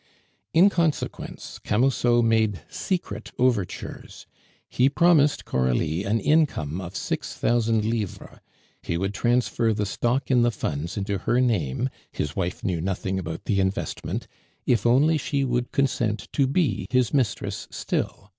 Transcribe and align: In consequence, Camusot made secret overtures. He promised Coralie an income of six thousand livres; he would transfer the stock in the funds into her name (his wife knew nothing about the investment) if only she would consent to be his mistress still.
In 0.51 0.71
consequence, 0.71 1.59
Camusot 1.63 2.23
made 2.25 2.61
secret 2.67 3.31
overtures. 3.37 4.25
He 4.67 4.89
promised 4.89 5.45
Coralie 5.45 6.05
an 6.05 6.19
income 6.19 6.81
of 6.81 6.95
six 6.95 7.35
thousand 7.35 7.85
livres; 7.85 8.39
he 8.81 8.97
would 8.97 9.13
transfer 9.13 9.75
the 9.75 9.85
stock 9.85 10.31
in 10.31 10.41
the 10.41 10.49
funds 10.49 10.97
into 10.97 11.19
her 11.19 11.39
name 11.39 11.87
(his 12.11 12.35
wife 12.35 12.63
knew 12.63 12.81
nothing 12.81 13.19
about 13.19 13.45
the 13.45 13.59
investment) 13.59 14.27
if 14.65 14.87
only 14.87 15.19
she 15.19 15.43
would 15.43 15.71
consent 15.71 16.27
to 16.33 16.47
be 16.47 16.87
his 16.89 17.13
mistress 17.13 17.67
still. 17.69 18.29